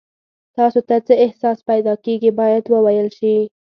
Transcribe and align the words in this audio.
تاسو 0.57 0.79
ته 0.87 0.95
څه 1.07 1.13
احساس 1.25 1.57
پیدا 1.69 1.93
کیږي 2.05 2.31
باید 2.39 2.63
وویل 2.73 3.07
شي. 3.17 3.35